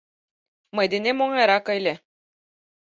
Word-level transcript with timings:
Мый 0.75 0.87
денем 0.91 1.17
оҥайрак 1.23 1.65
ыле. 1.77 1.93